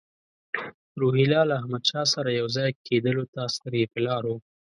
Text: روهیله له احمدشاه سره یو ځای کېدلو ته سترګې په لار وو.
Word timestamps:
روهیله 1.01 1.41
له 1.49 1.53
احمدشاه 1.61 2.05
سره 2.13 2.29
یو 2.39 2.47
ځای 2.55 2.69
کېدلو 2.87 3.23
ته 3.33 3.41
سترګې 3.55 3.91
په 3.93 3.99
لار 4.05 4.23
وو. 4.27 4.37